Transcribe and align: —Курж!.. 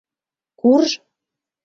—Курж!.. 0.59 0.89